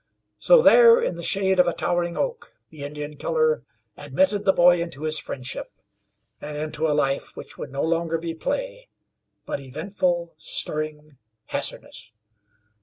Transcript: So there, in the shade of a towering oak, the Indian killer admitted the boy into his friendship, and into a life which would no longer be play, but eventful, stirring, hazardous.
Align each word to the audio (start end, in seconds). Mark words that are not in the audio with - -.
So 0.39 0.63
there, 0.63 0.99
in 0.99 1.15
the 1.15 1.21
shade 1.21 1.59
of 1.59 1.67
a 1.67 1.73
towering 1.75 2.17
oak, 2.17 2.55
the 2.71 2.83
Indian 2.83 3.17
killer 3.17 3.61
admitted 3.95 4.45
the 4.45 4.51
boy 4.51 4.81
into 4.81 5.03
his 5.03 5.19
friendship, 5.19 5.71
and 6.41 6.57
into 6.57 6.87
a 6.87 6.97
life 6.97 7.35
which 7.35 7.59
would 7.59 7.71
no 7.71 7.83
longer 7.83 8.17
be 8.17 8.33
play, 8.33 8.89
but 9.45 9.59
eventful, 9.59 10.33
stirring, 10.39 11.19
hazardous. 11.45 12.11